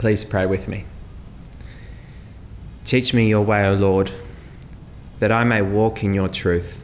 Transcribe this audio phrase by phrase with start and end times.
[0.00, 0.86] Please pray with me.
[2.86, 4.10] Teach me your way, O Lord,
[5.18, 6.82] that I may walk in your truth.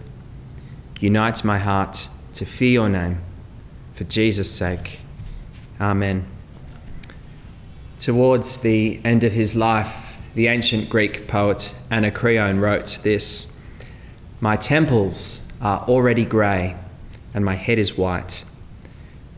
[1.00, 3.22] Unite my heart to fear your name,
[3.94, 5.00] for Jesus' sake.
[5.80, 6.26] Amen.
[7.98, 13.58] Towards the end of his life, the ancient Greek poet Anacreon wrote this
[14.42, 16.76] My temples are already grey,
[17.32, 18.44] and my head is white.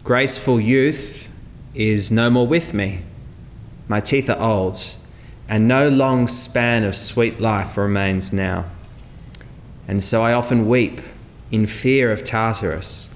[0.03, 1.29] Graceful youth
[1.77, 3.05] is no more with me.
[3.89, 4.79] My teeth are old,
[5.49, 8.67] and no long span of sweet life remains now.
[9.89, 11.01] And so I often weep
[11.51, 13.09] in fear of Tartarus,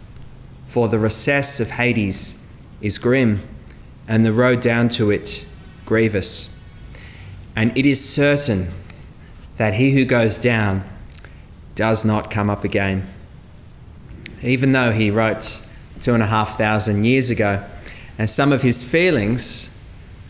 [0.67, 2.39] for the recess of Hades
[2.81, 3.47] is grim,
[4.09, 5.45] and the road down to it
[5.85, 6.59] grievous.
[7.55, 8.69] And it is certain
[9.59, 10.85] that he who goes down
[11.75, 13.07] does not come up again.
[14.43, 15.61] Even though he wrote
[16.01, 17.63] two and a half thousand years ago,
[18.19, 19.72] and some of his feelings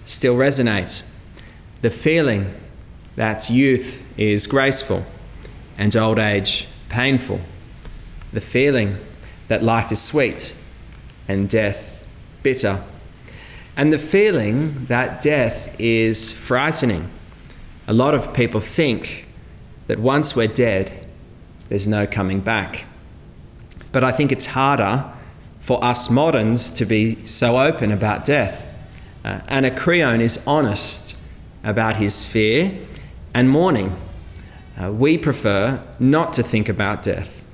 [0.04, 1.08] still resonate.
[1.80, 2.54] The feeling
[3.16, 5.04] that youth is graceful
[5.78, 7.40] and old age painful.
[8.32, 8.98] The feeling
[9.48, 10.54] that life is sweet
[11.28, 12.04] and death
[12.42, 12.82] bitter.
[13.76, 17.10] And the feeling that death is frightening.
[17.86, 19.26] A lot of people think
[19.86, 21.06] that once we're dead,
[21.68, 22.84] there's no coming back.
[23.92, 25.10] But I think it's harder
[25.60, 28.66] for us moderns to be so open about death.
[29.24, 31.16] Uh, Anacreon is honest
[31.62, 32.76] about his fear
[33.34, 33.96] and mourning.
[34.80, 37.44] Uh, we prefer not to think about death.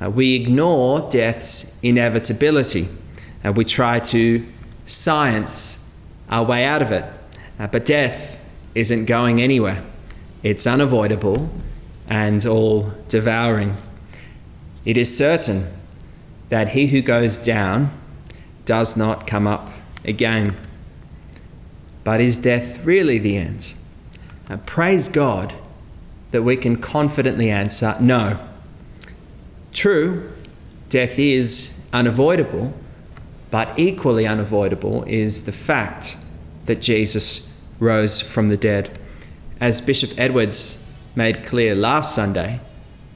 [0.00, 2.88] Uh, we ignore death's inevitability.
[3.44, 4.46] Uh, we try to
[4.86, 5.82] science
[6.30, 7.04] our way out of it.
[7.58, 8.42] Uh, but death
[8.74, 9.82] isn't going anywhere,
[10.42, 11.48] it's unavoidable
[12.08, 13.76] and all devouring.
[14.84, 15.66] It is certain
[16.48, 17.90] that he who goes down
[18.64, 19.70] does not come up
[20.04, 20.56] again.
[22.08, 23.74] But is death really the end?
[24.64, 25.52] Praise God
[26.30, 28.38] that we can confidently answer no.
[29.74, 30.32] True,
[30.88, 32.72] death is unavoidable,
[33.50, 36.16] but equally unavoidable is the fact
[36.64, 38.98] that Jesus rose from the dead.
[39.60, 40.82] As Bishop Edwards
[41.14, 42.60] made clear last Sunday,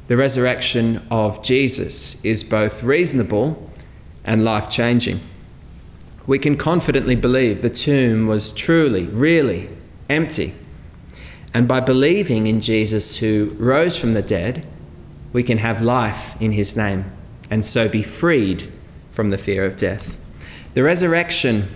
[0.08, 3.70] the resurrection of Jesus is both reasonable
[4.22, 5.20] and life changing.
[6.27, 9.71] We can confidently believe the tomb was truly, really
[10.09, 10.55] empty.
[11.55, 14.66] And by believing in Jesus who rose from the dead,
[15.32, 17.11] we can have life in his name
[17.50, 18.71] and so be freed
[19.11, 20.19] from the fear of death.
[20.75, 21.69] The resurrection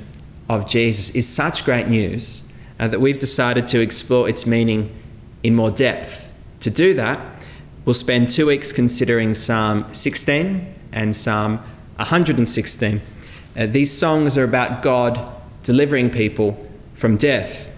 [0.49, 2.49] of Jesus is such great news
[2.79, 4.95] uh, that we've decided to explore its meaning
[5.43, 6.33] in more depth.
[6.61, 7.21] To do that,
[7.87, 11.59] We'll spend two weeks considering Psalm 16 and Psalm
[11.99, 13.01] 116.
[13.57, 17.71] Uh, these songs are about God delivering people from death,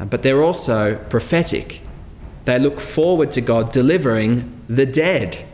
[0.00, 1.80] uh, but they're also prophetic.
[2.44, 5.44] They look forward to God delivering the dead.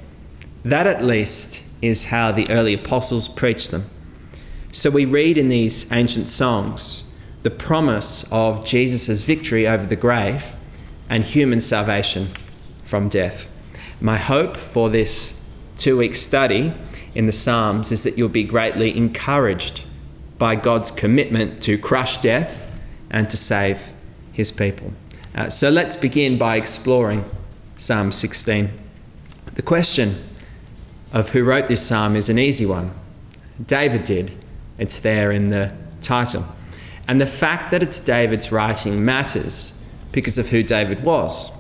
[0.65, 3.85] That, at least, is how the early apostles preached them.
[4.73, 7.05] So we read in these ancient songs
[7.43, 10.55] the promise of Jesus' victory over the grave
[11.09, 12.27] and human salvation
[12.85, 13.49] from death.
[14.01, 15.43] My hope for this
[15.77, 16.73] two week study
[17.15, 19.85] in the Psalms is that you'll be greatly encouraged
[20.39, 22.71] by God's commitment to crush death
[23.11, 23.93] and to save
[24.33, 24.93] his people.
[25.35, 27.25] Uh, so let's begin by exploring
[27.77, 28.71] Psalm 16.
[29.55, 30.17] The question
[31.13, 32.93] of who wrote this psalm is an easy one.
[33.65, 34.33] David did.
[34.79, 36.45] It's there in the title.
[37.07, 39.81] And the fact that it's David's writing matters
[40.13, 41.51] because of who David was.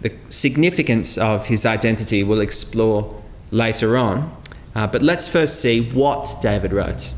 [0.00, 4.36] The significance of his identity we'll explore later on.
[4.76, 7.14] Uh, but let's first see what David wrote.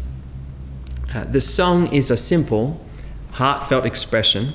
[1.12, 2.80] Uh, the song is a simple,
[3.32, 4.52] heartfelt expression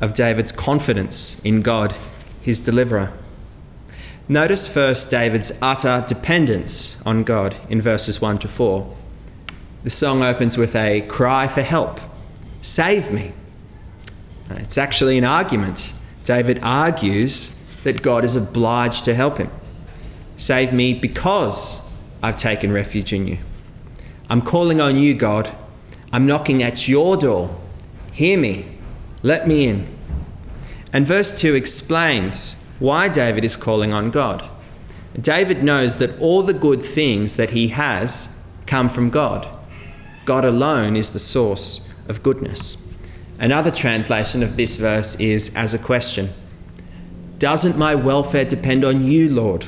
[0.00, 1.96] of David's confidence in God,
[2.42, 3.12] his deliverer.
[4.28, 8.96] Notice first David's utter dependence on God in verses 1 to 4.
[9.82, 12.00] The song opens with a cry for help
[12.62, 13.32] Save me.
[14.48, 15.92] Uh, it's actually an argument.
[16.22, 19.50] David argues that God is obliged to help him.
[20.36, 21.83] Save me because
[22.24, 23.36] I've taken refuge in you.
[24.30, 25.54] I'm calling on you, God.
[26.10, 27.54] I'm knocking at your door.
[28.12, 28.78] Hear me.
[29.22, 29.94] Let me in.
[30.90, 34.42] And verse 2 explains why David is calling on God.
[35.20, 39.46] David knows that all the good things that he has come from God.
[40.24, 42.78] God alone is the source of goodness.
[43.38, 46.30] Another translation of this verse is as a question
[47.38, 49.66] doesn't my welfare depend on you, Lord?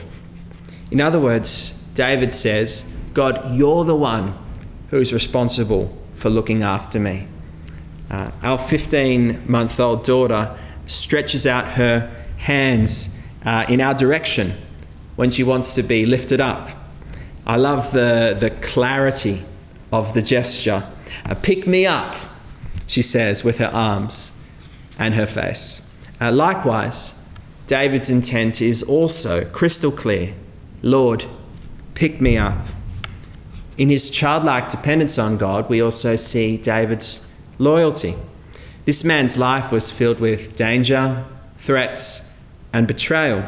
[0.90, 4.34] In other words, David says, God, you're the one
[4.90, 7.26] who is responsible for looking after me.
[8.10, 10.56] Uh, our 15 month old daughter
[10.86, 14.52] stretches out her hands uh, in our direction
[15.16, 16.70] when she wants to be lifted up.
[17.46, 19.42] I love the, the clarity
[19.90, 20.84] of the gesture.
[21.24, 22.14] Uh, pick me up,
[22.86, 24.32] she says with her arms
[24.98, 25.80] and her face.
[26.20, 27.24] Uh, likewise,
[27.66, 30.34] David's intent is also crystal clear
[30.82, 31.24] Lord,
[31.96, 32.66] pick me up.
[33.76, 37.26] In his childlike dependence on God, we also see David's
[37.58, 38.14] loyalty.
[38.84, 41.24] This man's life was filled with danger,
[41.58, 42.32] threats,
[42.72, 43.44] and betrayal.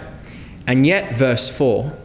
[0.67, 1.97] And yet, verse 4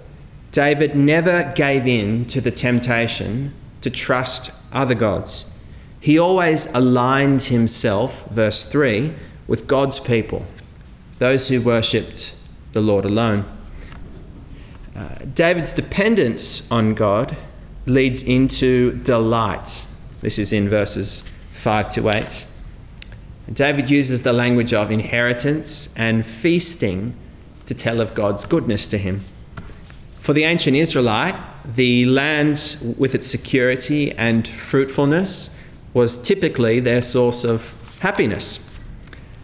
[0.52, 5.52] David never gave in to the temptation to trust other gods.
[6.00, 9.14] He always aligned himself, verse 3,
[9.48, 10.46] with God's people,
[11.18, 12.36] those who worshipped
[12.74, 13.46] the Lord alone.
[15.36, 17.36] David's dependence on God
[17.88, 19.88] leads into delight.
[20.22, 21.22] This is in verses
[21.54, 22.46] 5 to 8.
[23.52, 27.16] David uses the language of inheritance and feasting
[27.66, 29.22] to tell of God's goodness to him.
[30.20, 35.58] For the ancient Israelite, the land with its security and fruitfulness
[35.94, 38.70] was typically their source of happiness.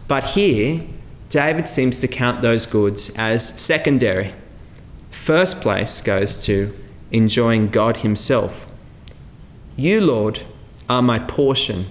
[0.08, 0.86] But here,
[1.28, 4.34] David seems to count those goods as secondary.
[5.30, 6.76] First place goes to
[7.12, 8.66] enjoying God Himself.
[9.76, 10.42] You, Lord,
[10.88, 11.86] are my portion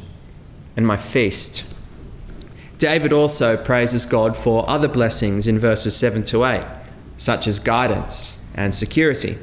[0.76, 1.64] and my feast.
[2.80, 6.66] David also praises God for other blessings in verses 7 to 8,
[7.16, 9.38] such as guidance and security.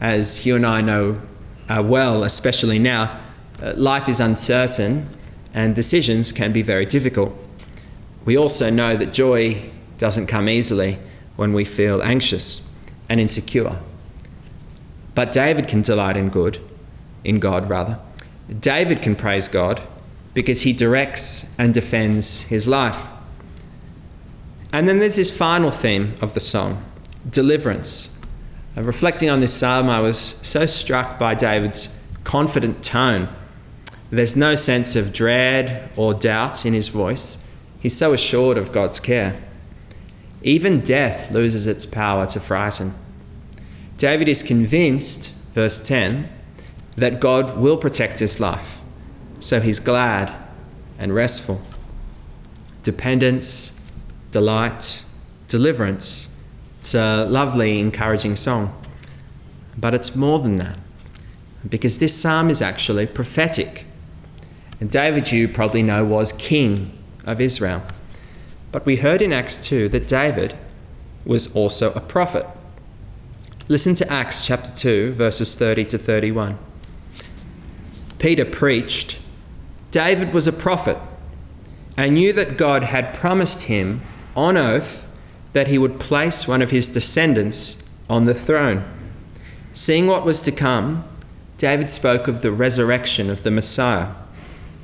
[0.00, 1.20] As you and I know
[1.68, 3.18] uh, well, especially now,
[3.60, 5.08] uh, life is uncertain
[5.52, 7.34] and decisions can be very difficult.
[8.24, 11.00] We also know that joy doesn't come easily
[11.34, 12.68] when we feel anxious
[13.12, 13.78] and insecure.
[15.14, 16.58] But David can delight in good,
[17.24, 17.98] in God rather.
[18.58, 19.82] David can praise God
[20.32, 23.08] because he directs and defends his life.
[24.72, 26.82] And then there's this final theme of the song
[27.28, 28.08] deliverance.
[28.78, 31.94] Uh, reflecting on this psalm, I was so struck by David's
[32.24, 33.28] confident tone.
[34.08, 37.44] There's no sense of dread or doubt in his voice.
[37.78, 39.38] He's so assured of God's care.
[40.42, 42.94] Even death loses its power to frighten.
[43.96, 46.28] David is convinced, verse 10,
[46.96, 48.80] that God will protect his life.
[49.40, 50.32] So he's glad
[50.98, 51.62] and restful.
[52.82, 53.80] Dependence,
[54.30, 55.04] delight,
[55.46, 56.36] deliverance.
[56.80, 58.76] It's a lovely, encouraging song.
[59.78, 60.78] But it's more than that,
[61.68, 63.84] because this psalm is actually prophetic.
[64.80, 67.82] And David, you probably know, was king of Israel.
[68.72, 70.56] But we heard in Acts 2 that David
[71.24, 72.46] was also a prophet.
[73.68, 76.58] Listen to Acts chapter 2, verses 30 to 31.
[78.18, 79.18] Peter preached
[79.90, 80.96] David was a prophet
[81.98, 84.00] and knew that God had promised him
[84.34, 85.06] on oath
[85.52, 88.84] that he would place one of his descendants on the throne.
[89.74, 91.04] Seeing what was to come,
[91.58, 94.12] David spoke of the resurrection of the Messiah,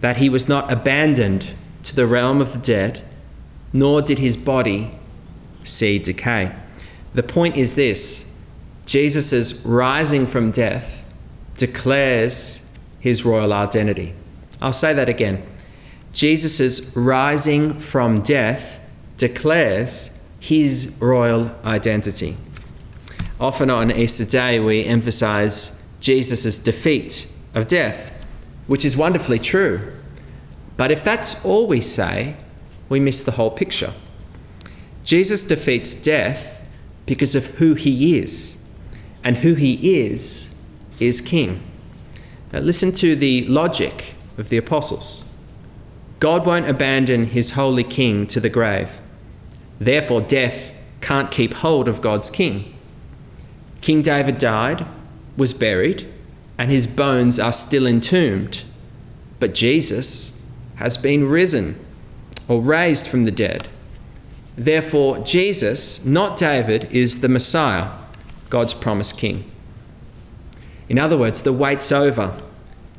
[0.00, 3.02] that he was not abandoned to the realm of the dead,
[3.73, 4.93] nor did his body
[5.65, 6.55] see decay.
[7.15, 8.35] The point is this
[8.87, 11.05] Jesus' rising from death
[11.56, 12.65] declares
[13.00, 14.15] his royal identity.
[14.61, 15.43] I'll say that again.
[16.12, 18.81] Jesus' rising from death
[19.17, 22.37] declares his royal identity.
[23.41, 28.13] Often on Easter Day, we emphasize Jesus' defeat of death,
[28.67, 29.93] which is wonderfully true.
[30.77, 32.37] But if that's all we say,
[32.88, 33.92] we miss the whole picture.
[35.04, 36.66] Jesus defeats death
[37.06, 38.62] because of who he is,
[39.24, 40.54] and who he is
[41.00, 41.62] is king.
[42.52, 45.24] Now listen to the logic of the apostles.
[46.20, 49.00] God won't abandon his holy king to the grave.
[49.78, 52.74] Therefore, death can't keep hold of God's king.
[53.80, 54.84] King David died,
[55.36, 56.06] was buried,
[56.58, 58.64] and his bones are still entombed.
[59.38, 60.38] But Jesus
[60.76, 61.78] has been risen
[62.48, 63.69] or raised from the dead.
[64.56, 67.90] Therefore, Jesus, not David, is the Messiah,
[68.50, 69.48] God's promised king.
[70.88, 72.43] In other words, the wait's over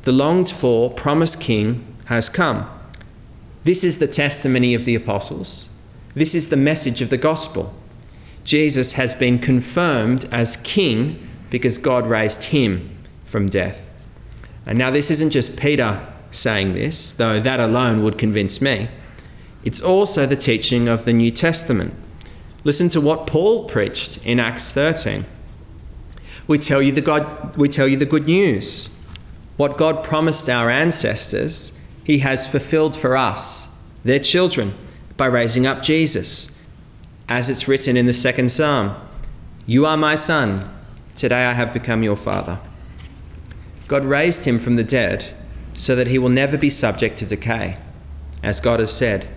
[0.02, 2.66] the longed for promised king has come.
[3.64, 5.68] This is the testimony of the apostles.
[6.14, 7.74] This is the message of the gospel.
[8.42, 13.90] Jesus has been confirmed as king because God raised him from death.
[14.64, 18.88] And now, this isn't just Peter saying this, though that alone would convince me.
[19.64, 21.94] It's also the teaching of the New Testament.
[22.64, 25.24] Listen to what Paul preached in Acts 13.
[26.46, 28.96] We tell you the, God, we tell you the good news
[29.56, 33.68] what God promised our ancestors, He he has fulfilled for us,
[34.04, 34.72] their children,
[35.18, 36.58] by raising up Jesus.
[37.28, 38.96] As it's written in the second psalm
[39.66, 40.68] You are my son,
[41.14, 42.58] today I have become your father.
[43.86, 45.34] God raised him from the dead
[45.74, 47.76] so that he will never be subject to decay.
[48.42, 49.28] As God has said,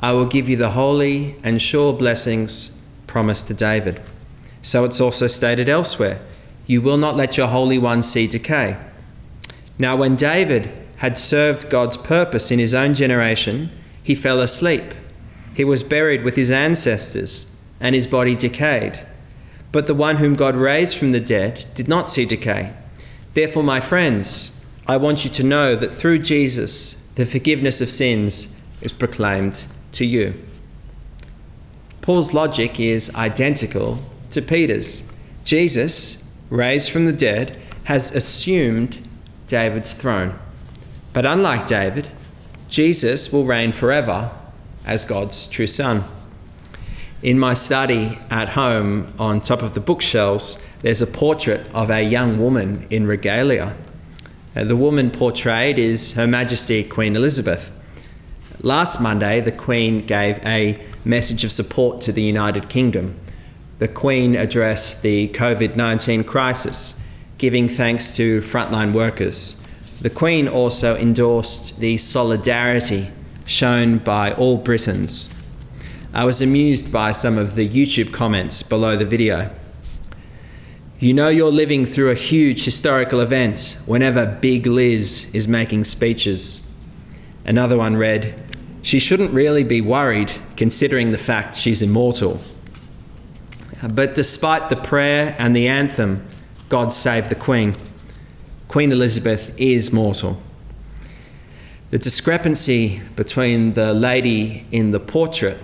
[0.00, 4.02] I will give you the holy and sure blessings promised to David.
[4.60, 6.20] So it's also stated elsewhere
[6.66, 8.76] You will not let your Holy One see decay.
[9.78, 13.70] Now, when David had served God's purpose in his own generation,
[14.02, 14.94] he fell asleep.
[15.54, 17.50] He was buried with his ancestors,
[17.80, 19.06] and his body decayed.
[19.72, 22.72] But the one whom God raised from the dead did not see decay.
[23.34, 28.54] Therefore, my friends, I want you to know that through Jesus, the forgiveness of sins
[28.80, 30.34] is proclaimed to you.
[32.02, 33.98] Paul's logic is identical
[34.30, 35.12] to Peter's.
[35.44, 39.06] Jesus, raised from the dead, has assumed
[39.46, 40.38] David's throne.
[41.12, 42.08] But unlike David,
[42.68, 44.30] Jesus will reign forever
[44.84, 46.04] as God's true son.
[47.22, 52.02] In my study at home, on top of the bookshelves, there's a portrait of a
[52.02, 53.74] young woman in regalia.
[54.54, 57.72] Uh, the woman portrayed is Her Majesty Queen Elizabeth.
[58.62, 63.18] Last Monday, the Queen gave a message of support to the United Kingdom.
[63.78, 67.02] The Queen addressed the COVID 19 crisis,
[67.38, 69.62] giving thanks to frontline workers
[70.00, 73.10] the Queen also endorsed the solidarity
[73.46, 75.32] shown by all Britons.
[76.12, 79.50] I was amused by some of the YouTube comments below the video.
[80.98, 86.66] You know you're living through a huge historical event whenever Big Liz is making speeches.
[87.44, 88.34] Another one read,
[88.86, 92.40] She shouldn't really be worried considering the fact she's immortal.
[93.82, 96.24] But despite the prayer and the anthem,
[96.68, 97.74] God save the Queen.
[98.68, 100.40] Queen Elizabeth is mortal.
[101.90, 105.58] The discrepancy between the lady in the portrait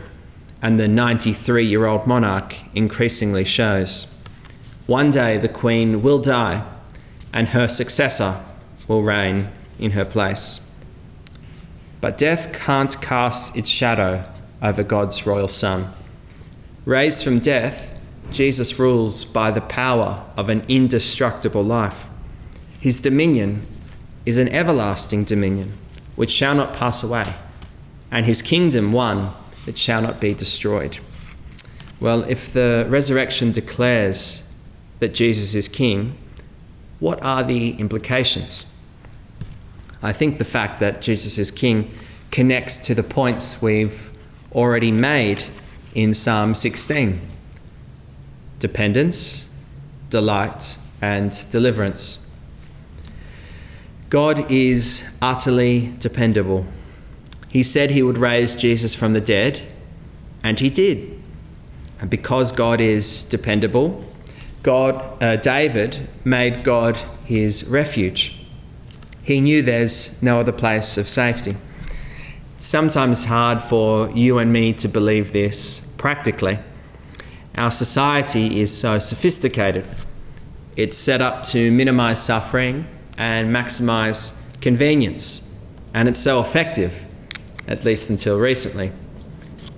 [0.60, 4.12] and the 93 year old monarch increasingly shows.
[4.88, 6.68] One day the Queen will die
[7.32, 8.44] and her successor
[8.88, 9.48] will reign
[9.78, 10.71] in her place.
[12.02, 14.28] But death can't cast its shadow
[14.60, 15.88] over God's royal Son.
[16.84, 17.96] Raised from death,
[18.32, 22.08] Jesus rules by the power of an indestructible life.
[22.80, 23.64] His dominion
[24.26, 25.78] is an everlasting dominion
[26.16, 27.36] which shall not pass away,
[28.10, 29.30] and his kingdom one
[29.64, 30.98] that shall not be destroyed.
[32.00, 34.42] Well, if the resurrection declares
[34.98, 36.18] that Jesus is king,
[36.98, 38.66] what are the implications?
[40.02, 41.90] I think the fact that Jesus is king
[42.30, 44.10] connects to the points we've
[44.52, 45.44] already made
[45.94, 47.20] in Psalm 16
[48.58, 49.50] dependence,
[50.08, 52.30] delight, and deliverance.
[54.08, 56.64] God is utterly dependable.
[57.48, 59.62] He said he would raise Jesus from the dead,
[60.44, 61.20] and he did.
[62.00, 64.04] And because God is dependable,
[64.62, 68.41] God, uh, David made God his refuge.
[69.22, 71.56] He knew there's no other place of safety.
[72.56, 76.58] It's sometimes hard for you and me to believe this practically.
[77.54, 79.86] Our society is so sophisticated.
[80.76, 82.86] It's set up to minimize suffering
[83.16, 85.54] and maximize convenience.
[85.92, 87.06] And it's so effective,
[87.68, 88.90] at least until recently.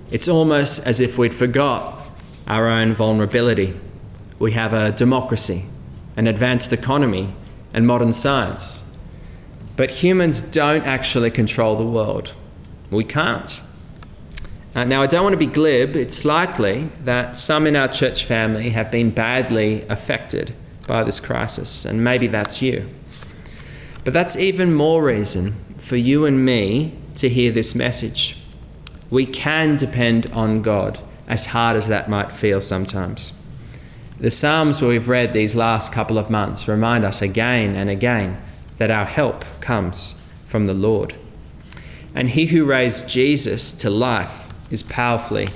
[0.09, 2.07] It's almost as if we'd forgot
[2.47, 3.77] our own vulnerability.
[4.39, 5.65] We have a democracy,
[6.15, 7.33] an advanced economy,
[7.73, 8.84] and modern science.
[9.75, 12.33] But humans don't actually control the world.
[12.89, 13.61] We can't.
[14.73, 15.95] Uh, now, I don't want to be glib.
[15.95, 20.53] It's likely that some in our church family have been badly affected
[20.85, 22.87] by this crisis, and maybe that's you.
[24.03, 28.37] But that's even more reason for you and me to hear this message.
[29.09, 33.31] We can depend on God, as hard as that might feel sometimes.
[34.19, 38.41] The Psalms we've read these last couple of months remind us again and again
[38.77, 41.15] that our help comes from the Lord.
[42.13, 45.49] And he who raised Jesus to life is powerfully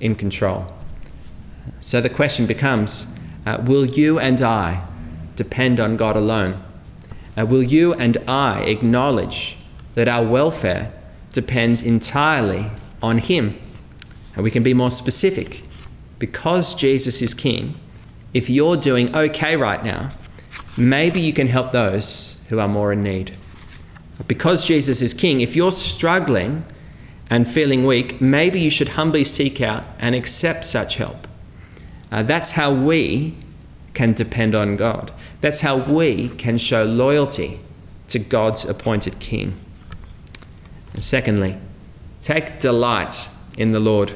[0.00, 0.66] in control.
[1.80, 3.14] So the question becomes
[3.46, 4.86] uh, will you and I
[5.36, 6.62] depend on God alone?
[7.36, 9.56] Uh, will you and I acknowledge
[9.94, 10.92] that our welfare
[11.32, 12.66] depends entirely
[13.02, 13.58] on Him?
[14.34, 15.62] And we can be more specific.
[16.18, 17.74] Because Jesus is King,
[18.34, 20.10] if you're doing okay right now,
[20.80, 23.36] maybe you can help those who are more in need.
[24.26, 26.64] Because Jesus is King, if you're struggling
[27.28, 31.28] and feeling weak, maybe you should humbly seek out and accept such help.
[32.10, 33.36] Uh, that's how we
[33.94, 35.12] can depend on God.
[35.40, 37.60] That's how we can show loyalty
[38.08, 39.58] to God's appointed king.
[40.92, 41.56] And secondly,
[42.20, 44.12] take delight in the Lord.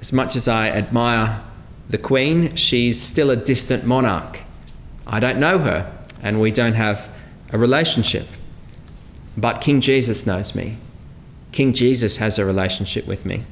[0.00, 1.42] As much as I admire
[1.88, 4.40] the Queen, she's still a distant monarch.
[5.06, 5.95] I don't know her,
[6.26, 7.08] and we don't have
[7.52, 8.26] a relationship.
[9.36, 10.76] But King Jesus knows me.
[11.52, 13.44] King Jesus has a relationship with me.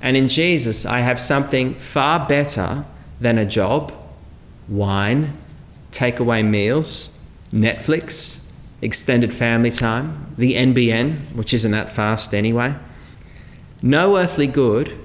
[0.00, 2.84] And in Jesus, I have something far better
[3.20, 3.92] than a job,
[4.68, 5.36] wine,
[5.90, 7.18] takeaway meals,
[7.52, 8.46] Netflix,
[8.80, 12.76] extended family time, the NBN, which isn't that fast anyway.
[13.82, 14.96] No earthly good,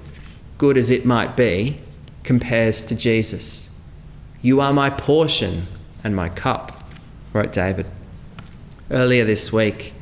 [0.60, 1.80] good as it might be,
[2.24, 3.76] compares to Jesus.
[4.44, 5.64] You are my portion
[6.04, 6.81] and my cup,
[7.34, 7.86] wrote David.
[8.90, 9.94] Earlier this week,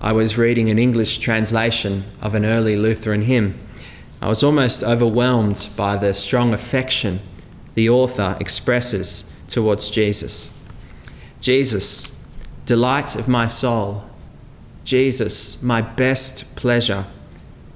[0.00, 3.58] I was reading an English translation of an early Lutheran hymn.
[4.20, 7.20] I was almost overwhelmed by the strong affection
[7.74, 10.56] the author expresses towards Jesus.
[11.40, 12.20] Jesus,
[12.66, 14.04] delight of my soul.
[14.84, 17.06] Jesus, my best pleasure.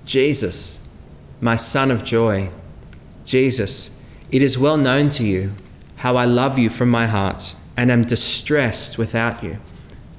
[0.04, 0.88] Jesus,
[1.40, 2.50] my son of joy.
[3.24, 5.52] Jesus, it is well known to you
[5.96, 9.58] how I love you from my heart and am distressed without you.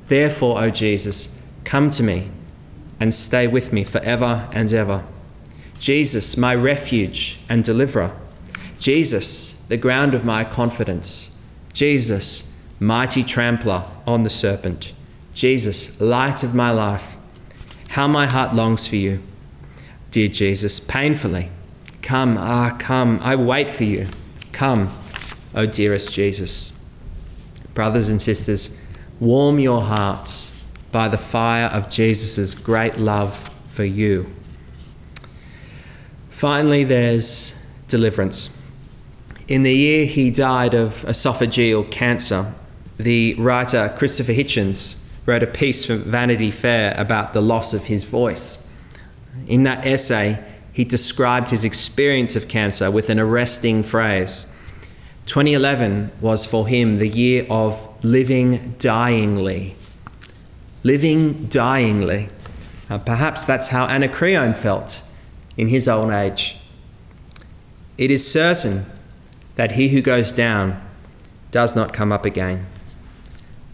[0.07, 2.29] Therefore, O Jesus, come to me
[2.99, 5.03] and stay with me forever and ever.
[5.79, 8.15] Jesus, my refuge and deliverer.
[8.79, 11.37] Jesus, the ground of my confidence.
[11.73, 14.93] Jesus, mighty trampler on the serpent.
[15.33, 17.17] Jesus, light of my life.
[17.89, 19.21] How my heart longs for you,
[20.11, 21.49] dear Jesus, painfully.
[22.01, 24.07] Come, ah, come, I wait for you.
[24.51, 24.89] Come,
[25.55, 26.72] O oh dearest Jesus.
[27.73, 28.79] Brothers and sisters,
[29.19, 34.33] warm your hearts by the fire of Jesus' great love for you.
[36.29, 38.55] Finally, there's deliverance.
[39.47, 42.53] In the year he died of esophageal cancer,
[42.97, 48.05] the writer Christopher Hitchens wrote a piece for Vanity Fair about the loss of his
[48.05, 48.69] voice.
[49.47, 54.51] In that essay, he described his experience of cancer with an arresting phrase.
[55.25, 59.75] 2011 was for him the year of living dyingly.
[60.83, 62.29] Living dyingly.
[62.89, 65.01] Uh, perhaps that's how Anacreon felt
[65.55, 66.57] in his old age.
[67.97, 68.85] It is certain
[69.55, 70.81] that he who goes down
[71.51, 72.65] does not come up again.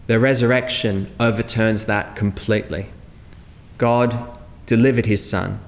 [0.06, 2.88] The resurrection overturns that completely.
[3.78, 5.58] God delivered his Son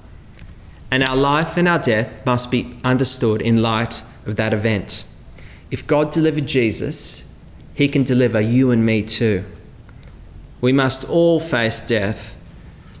[0.93, 5.05] and our life and our death must be understood in light of that event.
[5.73, 7.27] If God delivered Jesus,
[7.73, 9.43] he can deliver you and me too.
[10.61, 12.37] We must all face death,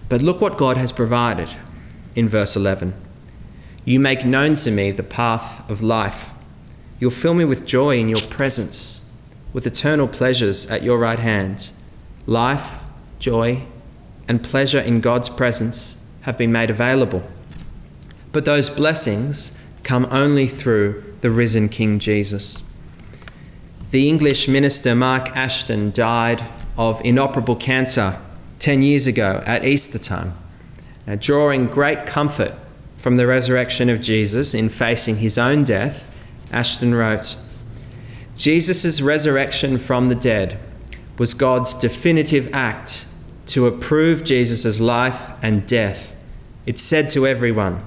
[0.09, 1.49] but look what God has provided
[2.15, 2.95] in verse 11.
[3.85, 6.31] You make known to me the path of life.
[6.99, 9.01] You'll fill me with joy in your presence,
[9.53, 11.69] with eternal pleasures at your right hand.
[12.25, 12.79] Life,
[13.19, 13.67] joy,
[14.27, 17.21] and pleasure in God's presence have been made available.
[18.31, 22.63] But those blessings come only through the risen King Jesus.
[23.91, 26.43] The English minister Mark Ashton died
[26.77, 28.19] of inoperable cancer
[28.59, 30.33] 10 years ago at Easter time.
[31.19, 32.53] Drawing great comfort
[32.97, 36.15] from the resurrection of Jesus in facing his own death,
[36.51, 37.35] Ashton wrote
[38.35, 40.57] Jesus' resurrection from the dead
[41.17, 43.05] was God's definitive act
[43.47, 46.15] to approve Jesus' life and death.
[46.65, 47.85] It said to everyone,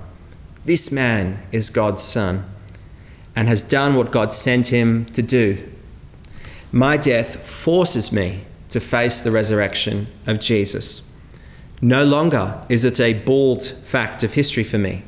[0.67, 2.45] this man is God's Son
[3.37, 5.73] and has done what God sent him to do.
[6.73, 11.13] My death forces me to face the resurrection of Jesus.
[11.81, 15.05] No longer is it a bald fact of history for me.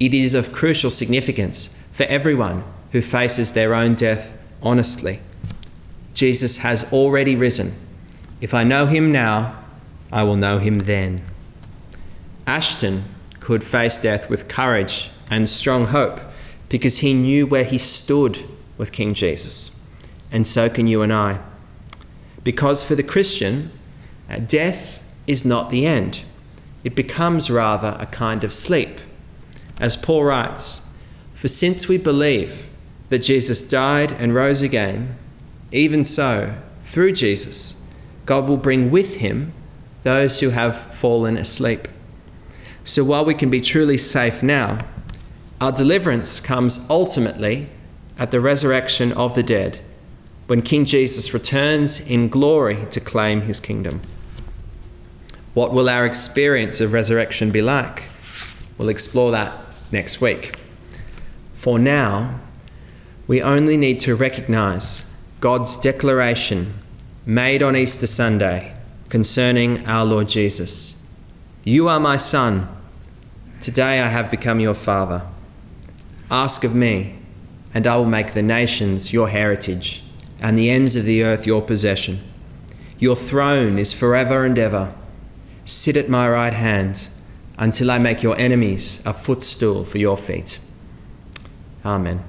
[0.00, 5.20] It is of crucial significance for everyone who faces their own death honestly.
[6.14, 7.74] Jesus has already risen.
[8.40, 9.62] If I know him now,
[10.10, 11.22] I will know him then.
[12.46, 13.04] Ashton
[13.48, 16.20] could face death with courage and strong hope
[16.68, 18.44] because he knew where he stood
[18.76, 19.70] with King Jesus.
[20.30, 21.40] And so can you and I.
[22.44, 23.70] Because for the Christian,
[24.28, 26.24] uh, death is not the end,
[26.84, 28.98] it becomes rather a kind of sleep.
[29.80, 30.86] As Paul writes,
[31.32, 32.68] For since we believe
[33.08, 35.16] that Jesus died and rose again,
[35.72, 37.76] even so, through Jesus,
[38.26, 39.54] God will bring with him
[40.02, 41.88] those who have fallen asleep.
[42.88, 44.78] So while we can be truly safe now,
[45.60, 47.68] our deliverance comes ultimately
[48.18, 49.80] at the resurrection of the dead,
[50.46, 54.00] when King Jesus returns in glory to claim his kingdom.
[55.52, 58.04] What will our experience of resurrection be like?
[58.78, 59.52] We'll explore that
[59.92, 60.56] next week.
[61.52, 62.40] For now,
[63.26, 65.04] we only need to recognize
[65.40, 66.72] God's declaration
[67.26, 68.74] made on Easter Sunday
[69.10, 70.96] concerning our Lord Jesus
[71.64, 72.76] You are my son.
[73.60, 75.26] Today I have become your father.
[76.30, 77.18] Ask of me,
[77.74, 80.02] and I will make the nations your heritage,
[80.40, 82.20] and the ends of the earth your possession.
[83.00, 84.94] Your throne is forever and ever.
[85.64, 87.08] Sit at my right hand
[87.58, 90.60] until I make your enemies a footstool for your feet.
[91.84, 92.22] Amen.